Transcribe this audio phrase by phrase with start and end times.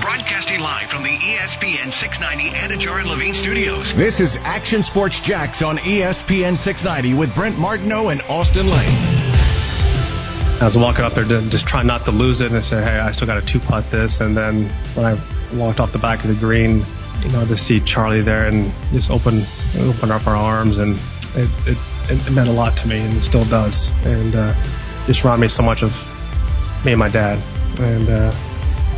[0.00, 3.92] Broadcasting live from the ESPN 690 Anajar and Levine studios.
[3.94, 8.88] This is Action Sports Jax on ESPN 690 with Brent Martineau and Austin Lane.
[10.60, 12.84] I was walking up there to just try not to lose it and I said,
[12.84, 14.20] hey, I still got a two putt this.
[14.20, 15.18] And then when I
[15.54, 16.84] walked off the back of the green,
[17.22, 19.44] you know, to see Charlie there and just open
[19.78, 20.96] open up our arms and
[21.34, 21.78] it, it,
[22.08, 23.90] it meant a lot to me and it still does.
[24.04, 24.54] And uh,
[25.06, 25.90] just reminded me so much of
[26.84, 27.42] me and my dad.
[27.80, 28.32] And uh,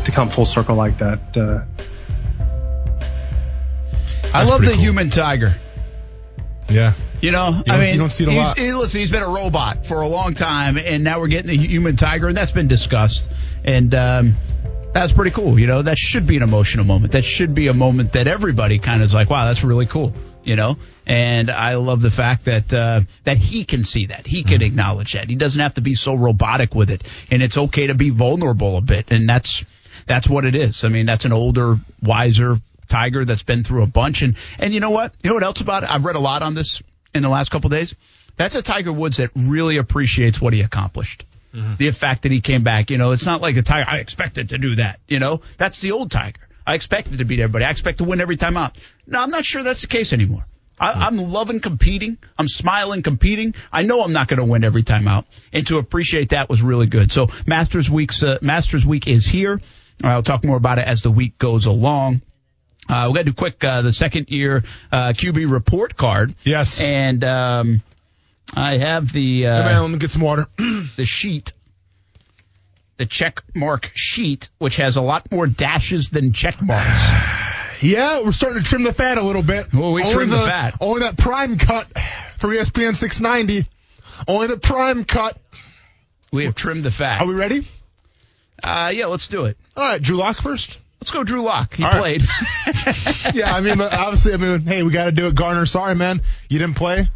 [0.05, 1.65] to come full circle like that, uh,
[4.33, 5.55] I love the human tiger.
[6.69, 6.93] Yeah.
[7.21, 8.59] You know, You I mean, you don't see it a he's, lot.
[8.59, 11.57] he- listen, he's been a robot for a long time, and now we're getting the
[11.57, 13.29] human tiger, and that's been discussed.
[13.65, 14.37] And um,
[14.95, 15.59] that's pretty cool.
[15.59, 17.13] You know, that should be an emotional moment.
[17.13, 20.13] That should be a moment that everybody kind of is like, wow, that's really cool.
[20.43, 24.43] You know, and I love the fact that uh, that he can see that, he
[24.43, 25.29] can acknowledge that.
[25.29, 28.79] He doesn't have to be so robotic with it, and it's okay to be vulnerable
[28.79, 29.63] a bit, and that's
[30.11, 30.83] that's what it is.
[30.83, 32.57] I mean, that's an older, wiser
[32.89, 35.15] tiger that's been through a bunch, and and you know what?
[35.23, 35.91] You know what else about it?
[35.91, 36.83] I've read a lot on this
[37.15, 37.95] in the last couple days.
[38.37, 41.25] That's a Tiger Woods that really appreciates what he accomplished.
[41.79, 43.85] The fact that he came back, you know, it's not like a Tiger.
[43.89, 45.43] I expected to do that, you know.
[45.59, 46.41] That's the old Tiger.
[46.67, 47.65] I expected to beat everybody.
[47.65, 48.77] I expect to win every time out.
[49.07, 50.45] No, I'm not sure that's the case anymore.
[50.79, 52.19] I, I'm loving competing.
[52.39, 53.55] I'm smiling competing.
[53.73, 56.63] I know I'm not going to win every time out, and to appreciate that was
[56.63, 57.13] really good.
[57.13, 59.61] So Masters week's uh, Masters week is here.
[60.03, 62.23] I'll talk more about it as the week goes along.
[62.89, 66.35] Uh, we got to do quick uh, the second year uh, QB report card.
[66.43, 66.81] Yes.
[66.81, 67.83] And um,
[68.55, 70.47] I have the Hey, uh, man, let me get some water.
[70.59, 71.53] the sheet,
[72.97, 77.01] the check mark sheet, which has a lot more dashes than check marks.
[77.81, 79.73] yeah, we're starting to trim the fat a little bit.
[79.73, 80.77] Well, we only trimmed the fat.
[80.81, 81.87] Only that prime cut
[82.39, 83.69] for ESPN 690.
[84.27, 85.39] Only the prime cut.
[86.33, 87.21] We have trimmed the fat.
[87.21, 87.67] Are we ready?
[88.65, 89.57] Uh, yeah, let's do it.
[89.77, 90.79] All right, Drew Lock first.
[91.01, 91.75] Let's go, Drew Lock.
[91.75, 92.21] He All right.
[92.21, 92.23] played.
[93.35, 95.35] yeah, I mean, obviously, I mean, hey, we got to do it.
[95.35, 97.09] Gardner, sorry, man, you didn't play.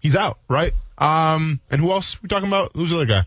[0.00, 0.72] He's out, right?
[0.96, 2.72] Um, and who else we talking about?
[2.74, 3.24] Who's the other guy?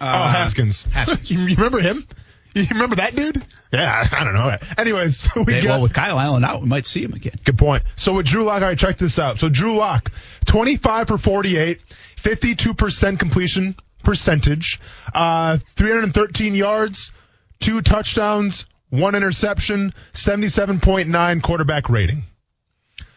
[0.00, 0.86] oh, Haskins.
[0.86, 1.30] Uh, Haskins.
[1.30, 2.06] you remember him?
[2.54, 3.44] You remember that dude?
[3.70, 4.56] Yeah, I don't know.
[4.78, 5.64] Anyways, so we got.
[5.66, 7.34] well, with Kyle Allen out, we might see him again.
[7.44, 7.82] Good point.
[7.96, 9.38] So with Drew Lock, all right, check this out.
[9.38, 10.10] So Drew Lock,
[10.46, 11.80] 25 for 48,
[12.16, 14.80] 52% completion percentage,
[15.14, 17.10] uh, 313 yards,
[17.60, 22.22] two touchdowns, one interception, 77.9 quarterback rating.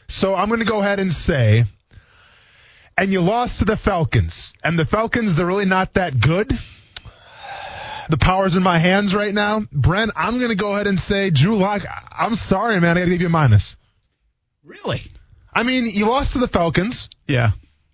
[0.08, 1.66] So I'm going to go ahead and say,
[2.98, 6.52] and you lost to the Falcons, and the Falcons, they're really not that good.
[8.10, 9.62] The power's in my hands right now.
[9.72, 12.98] Brent, I'm going to go ahead and say, Drew Lock, I'm sorry, man.
[12.98, 13.78] I got to give you a minus.
[14.64, 15.04] Really?
[15.54, 17.08] I mean, you lost to the Falcons.
[17.28, 17.52] Yeah.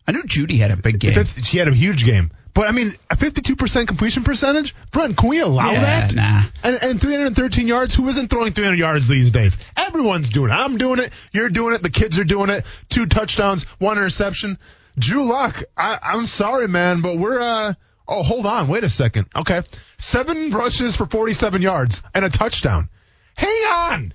[0.08, 1.14] I knew Judy had a big game.
[1.16, 2.32] Fifth- She had a huge game.
[2.56, 4.74] But I mean, a 52% completion percentage?
[4.92, 6.16] Brent, can we allow Yeah, that?
[6.16, 6.44] nah.
[6.64, 7.94] And, and 313 yards?
[7.94, 9.58] Who isn't throwing 300 yards these days?
[9.78, 10.56] Everyone's doing it.
[10.56, 11.12] I'm doing it.
[11.34, 11.84] You're doing it.
[11.84, 12.64] The kids are doing it.
[12.90, 14.58] Two touchdowns, one interception.
[14.98, 17.74] Drew Lock, I, I'm sorry, man, but we're, uh,
[18.08, 18.70] oh, hold on.
[18.70, 19.28] Wait a second.
[19.36, 19.62] Okay.
[19.98, 22.88] Seven rushes for 47 yards and a touchdown.
[23.36, 24.14] Hang on.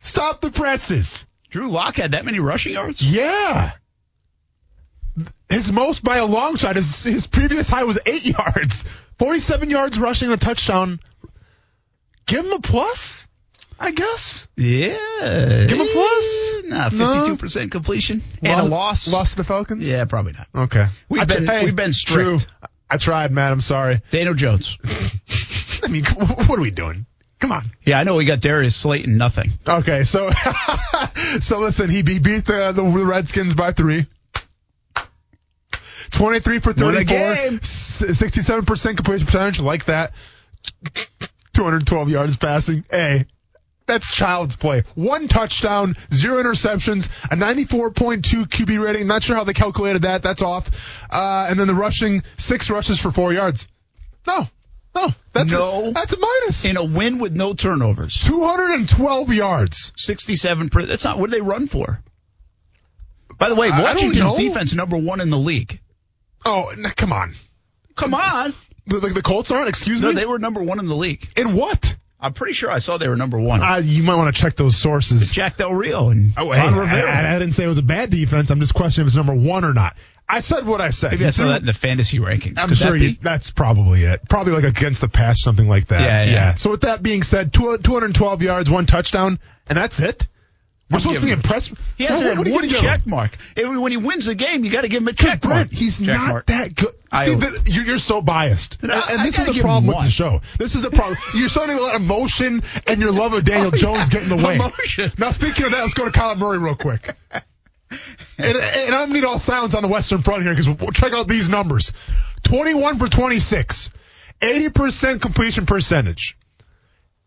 [0.00, 1.24] Stop the presses.
[1.50, 3.00] Drew Lock had that many rushing yards?
[3.00, 3.72] Yeah.
[5.48, 6.76] His most by a long shot.
[6.76, 8.84] His his previous high was eight yards.
[9.18, 11.00] Forty-seven yards rushing a touchdown.
[12.26, 13.26] Give him a plus,
[13.80, 14.46] I guess.
[14.56, 15.66] Yeah.
[15.66, 16.54] Give him a plus?
[16.66, 18.22] Nah, 52% completion.
[18.42, 19.08] And a loss.
[19.08, 19.88] Lost to the Falcons.
[19.88, 20.46] Yeah, probably not.
[20.54, 20.86] Okay.
[21.08, 22.38] We've I been- hey, we've been True.
[22.90, 23.50] I tried, man.
[23.52, 24.02] I'm sorry.
[24.10, 24.76] Daniel Jones.
[25.82, 27.06] I mean, what are we doing?
[27.40, 27.64] Come on.
[27.82, 29.50] Yeah, I know we got Darius Slayton, nothing.
[29.66, 30.30] Okay, so
[31.40, 34.06] so listen, he be- beat the the Redskins by three.
[36.18, 37.58] 23 for 34, game.
[37.60, 40.12] 67% completion percentage, like that.
[41.52, 42.84] 212 yards passing.
[42.90, 43.24] Hey,
[43.86, 44.82] that's child's play.
[44.96, 49.06] One touchdown, zero interceptions, a 94.2 QB rating.
[49.06, 50.22] Not sure how they calculated that.
[50.22, 50.68] That's off.
[51.10, 53.68] Uh, and then the rushing, six rushes for four yards.
[54.26, 54.46] No,
[54.96, 55.86] no, that's No.
[55.86, 56.64] a, that's a minus.
[56.64, 58.14] In a win with no turnovers.
[58.24, 59.92] 212 yards.
[59.96, 62.02] 67 per, that's not what did they run for.
[63.38, 65.80] By the way, I- I don't Washington's defense number one in the league.
[66.44, 67.34] Oh, n- come on.
[67.96, 68.54] Come on.
[68.86, 69.68] The, the, the Colts aren't?
[69.68, 70.14] Excuse No, me?
[70.14, 71.26] they were number one in the league.
[71.36, 71.94] In what?
[72.20, 73.62] I'm pretty sure I saw they were number one.
[73.62, 75.30] Uh, you might want to check those sources.
[75.30, 77.10] Jack Del Rio and Oh, hey, Ron I, Rivera.
[77.12, 78.50] I- I didn't say it was a bad defense.
[78.50, 79.96] I'm just questioning if it's number one or not.
[80.30, 81.12] I said what I said.
[81.12, 82.58] Maybe I You saw threw- that in the fantasy rankings.
[82.58, 84.28] I'm Could sure that you, that's probably it.
[84.28, 86.00] Probably like against the pass, something like that.
[86.02, 86.54] Yeah, yeah.
[86.54, 89.38] So with that being said, two- 212 yards, one touchdown,
[89.68, 90.26] and that's it.
[90.90, 91.72] We're supposed to be impressed.
[91.98, 92.82] He Well, had what one gonna give him?
[92.82, 93.36] check mark.
[93.56, 95.68] When he wins a game, you got to give him a check mark.
[95.68, 96.46] Brent, he's Check not mark.
[96.46, 96.94] that good.
[97.24, 100.40] See, the, you're, you're so biased, and, and this is the problem with the show.
[100.58, 101.18] This is the problem.
[101.34, 104.20] you're starting to let emotion and your love of Daniel Oh, Jones yeah.
[104.20, 104.54] get in the way.
[104.56, 105.12] Emotion.
[105.18, 107.14] Now, speaking of that, let's go to Kyler Murray real quick.
[108.38, 111.28] and, and I need all silence on the Western Front here because we'll check out
[111.28, 111.92] these numbers:
[112.44, 113.90] 21 for 26,
[114.40, 116.36] 80 percent completion percentage.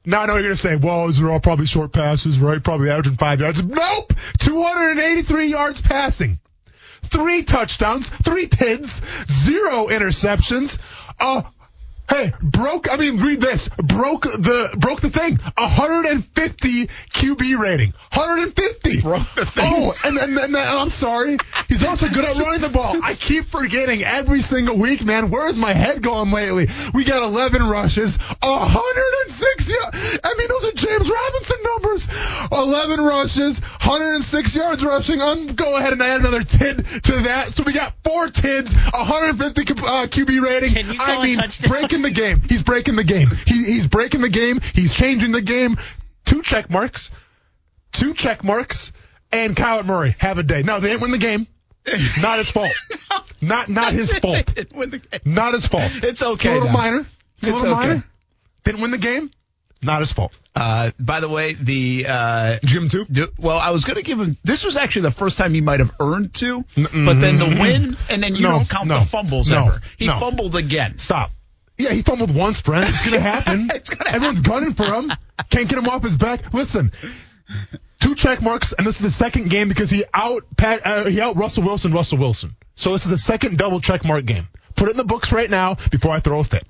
[0.06, 2.64] Now I know you're going to say, well, these are all probably short passes, right?
[2.64, 3.64] Probably averaging five yards.
[3.64, 4.14] Nope!
[4.40, 6.40] 283 yards passing.
[7.04, 10.78] Three touchdowns, three pins, zero interceptions.
[11.20, 11.44] Uh,
[12.12, 13.70] hey, broke, I mean, read this.
[13.70, 15.38] Broke the, broke the thing.
[15.58, 17.94] 150 QB rating.
[18.14, 19.02] 150.
[19.02, 19.64] Broke the thing.
[19.66, 21.38] Oh, and, and, and, I'm sorry.
[21.68, 23.00] He's also good at running the ball.
[23.02, 25.30] I keep forgetting every single week, man.
[25.30, 26.68] Where is my head going lately?
[26.94, 30.20] We got 11 rushes, 106 yards.
[30.24, 32.08] I mean, those are James Robinson numbers.
[32.52, 35.22] 11 rushes, 106 yards rushing.
[35.22, 37.54] Um, go ahead and add another tid to that.
[37.54, 40.74] So we got four tids, 150 uh, QB rating.
[40.74, 41.72] Can you call I a mean, touchdown?
[42.02, 42.42] Breaking the game.
[42.48, 43.30] He's breaking the game.
[43.46, 44.62] He, he's breaking the game.
[44.74, 45.78] He's changing the game.
[46.26, 47.12] Two check marks.
[47.92, 48.92] Two check marks.
[49.32, 50.62] And Kyler Murray have a day.
[50.64, 51.48] No, they didn't win the game.
[52.22, 52.72] Not his fault.
[53.42, 54.54] Not not his fault.
[54.76, 55.20] Win the game.
[55.26, 55.84] Not his fault.
[55.96, 56.10] It's okay.
[56.10, 56.50] It's okay.
[56.50, 56.74] a little now.
[56.74, 57.06] minor.
[57.40, 57.88] It's, a little okay.
[57.88, 58.04] minor.
[58.64, 59.32] Didn't win the game.
[59.82, 60.32] Not his fault.
[60.56, 63.06] Uh, by the way, the uh, Did you give him two?
[63.06, 64.36] do, well, I was going to give him.
[64.44, 67.98] This was actually the first time he might have earned two, but then the win,
[68.10, 69.82] and then you No, don't count no, the fumbles no, ever.
[69.98, 70.20] He no.
[70.20, 71.00] fumbled again.
[71.00, 71.32] Stop.
[71.84, 72.90] Yeah, he fumbled once, Brent.
[72.90, 73.70] It's gonna happen.
[73.74, 75.12] It's gonna Everyone's gunning for him.
[75.50, 76.54] Can't get him off his back.
[76.54, 76.92] Listen,
[78.00, 81.20] two check marks, and this is the second game because he out Pat, uh, he
[81.22, 81.92] out Russell Wilson.
[81.92, 82.56] Russell Wilson.
[82.76, 84.48] So this is the second double check mark game.
[84.76, 86.64] Put it in the books right now before I throw a fit.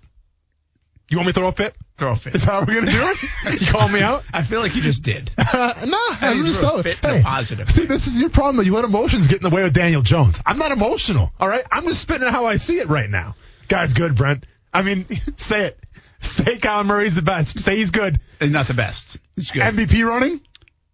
[1.10, 1.76] You want me to throw a fit?
[1.98, 2.36] Throw a fit.
[2.36, 3.62] Is that how we're gonna do it?
[3.62, 4.24] you call me out?
[4.34, 5.30] I feel like you just did.
[5.38, 7.70] Uh, nah, I'm just telling- fit Hey, positive.
[7.70, 8.56] See, this is your problem.
[8.56, 8.64] Though.
[8.64, 10.42] You let emotions get in the way of Daniel Jones.
[10.46, 11.32] I'm not emotional.
[11.40, 13.36] All right, I'm just spitting it how I see it right now.
[13.68, 14.46] Guy's good, Brent.
[14.74, 15.06] I mean,
[15.38, 15.80] say it.
[16.22, 17.60] Say Kyler Murray's the best.
[17.60, 18.20] Say he's good.
[18.40, 19.18] And not the best.
[19.38, 19.64] It's good.
[19.64, 20.42] MVP running,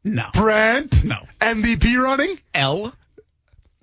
[0.04, 0.26] no.
[0.34, 1.04] Brent.
[1.04, 1.18] No.
[1.42, 2.40] MVP running.
[2.54, 2.94] L.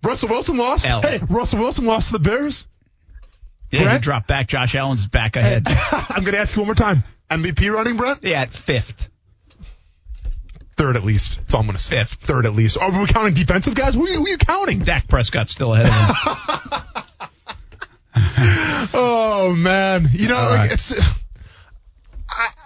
[0.02, 0.86] Russell Wilson lost.
[0.86, 1.02] L.
[1.02, 2.66] Hey, Russell Wilson lost to the Bears.
[3.70, 4.46] Yeah, he dropped back.
[4.46, 5.66] Josh Allen's back ahead.
[5.90, 7.02] I'm gonna ask you one more time.
[7.30, 8.20] MVP running, Brent.
[8.22, 9.08] yeah, at fifth.
[10.76, 11.36] Third at least.
[11.38, 11.96] That's all I'm gonna say.
[11.98, 12.14] Fifth.
[12.14, 12.78] Third at least.
[12.78, 13.94] Are we counting defensive guys?
[13.94, 14.80] Who are you, who are you counting?
[14.80, 16.82] Dak Prescott's still ahead of him.
[18.96, 20.92] Oh man, you know, like it's.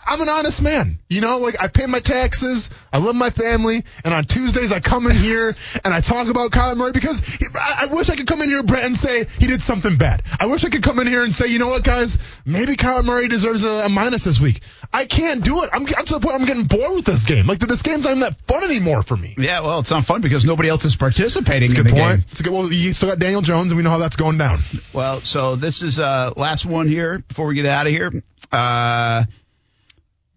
[0.08, 1.38] I'm an honest man, you know.
[1.38, 5.16] Like I pay my taxes, I love my family, and on Tuesdays I come in
[5.16, 8.40] here and I talk about Kyler Murray because he- I, I wish I could come
[8.42, 10.22] in here, Brett, and say he did something bad.
[10.40, 13.04] I wish I could come in here and say, you know what, guys, maybe Kyler
[13.04, 14.60] Murray deserves a, a minus this week.
[14.92, 15.70] I can't do it.
[15.72, 17.46] I'm, I'm to the point I'm getting bored with this game.
[17.46, 19.34] Like this game's not even that fun anymore for me.
[19.38, 22.16] yeah, well, it's not fun because nobody else is participating in Good the point.
[22.20, 22.24] game.
[22.30, 22.52] It's a good.
[22.54, 24.60] Well, you still got Daniel Jones, and we know how that's going down.
[24.94, 28.22] Well, so this is uh last one here before we get out of here.
[28.50, 29.24] Uh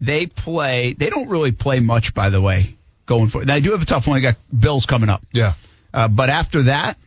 [0.02, 2.76] they play they don't really play much by the way
[3.06, 4.18] going for They do have a tough one.
[4.18, 5.22] They got Bills coming up.
[5.32, 5.54] Yeah,
[5.94, 6.98] Uh but after that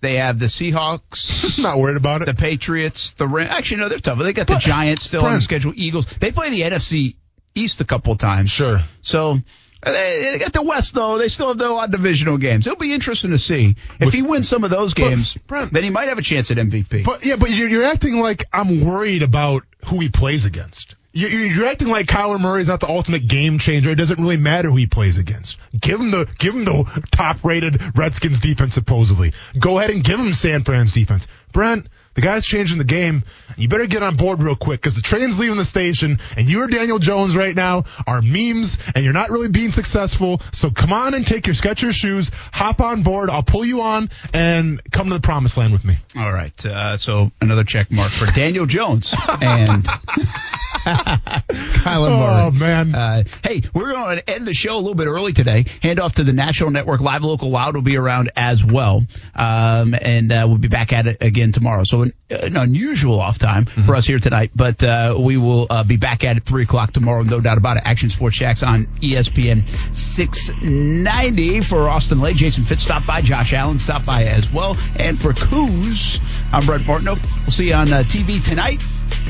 [0.00, 2.26] they have the Seahawks, not worried about it.
[2.26, 4.18] the Patriots, the Ram- actually no, they're tough.
[4.18, 6.06] They got the But- Giants still on the schedule, Eagles.
[6.06, 7.16] They play the NFC
[7.54, 8.50] East a couple of times.
[8.50, 8.82] Sure.
[9.00, 9.38] So
[9.82, 11.16] uh, they, they got the West though.
[11.18, 12.66] They still have the odd divisional games.
[12.66, 15.34] It'll be interesting to see if he wins some of those games.
[15.46, 17.04] Brent- then he might have a chance at MVP.
[17.04, 20.94] But yeah, but you're, you're acting like I'm worried about who he plays against.
[21.16, 23.88] You- you- You're acting like Kyler Murray's not the ultimate game changer.
[23.90, 25.56] It doesn't really matter who he plays against.
[25.80, 29.32] Give him the give him the top rated Redskins defense supposedly.
[29.58, 31.26] Go ahead and give him San Fran's defense.
[31.52, 33.24] Brent, the guy's changing the game.
[33.56, 36.62] You better get on board real quick because the train's leaving the station, and you
[36.62, 40.42] or Daniel Jones right now are memes, and you're not really being successful.
[40.52, 43.30] So come on and take your Skechers shoes, hop on board.
[43.30, 45.96] I'll pull you on and come to the promised land with me.
[46.16, 46.66] All right.
[46.66, 49.86] Uh, so another check mark for Daniel Jones and
[50.86, 52.42] Kyler Murray.
[52.46, 52.94] Oh man.
[52.94, 55.64] Uh, hey, we're going to end the show a little bit early today.
[55.82, 57.00] Hand off to the National Network.
[57.00, 59.04] Live Local Loud will be around as well.
[59.34, 61.82] Um, and uh, we'll be back at it again tomorrow.
[61.82, 64.52] So an, an unusual off time for us here tonight.
[64.54, 67.78] But uh, we will uh, be back at it 3 o'clock tomorrow, no doubt about
[67.78, 67.82] it.
[67.84, 72.36] Action Sports Jax on ESPN 690 for Austin Lane.
[72.36, 73.22] Jason Fitz stopped by.
[73.22, 74.76] Josh Allen stopped by as well.
[75.00, 76.20] And for Coos,
[76.52, 77.14] I'm Brent Martineau.
[77.14, 78.80] We'll see you on uh, TV tonight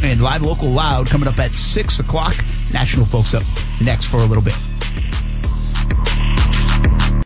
[0.02, 2.34] and live local loud coming up at 6 o'clock.
[2.72, 3.42] National folks up
[3.80, 4.56] next for a little bit.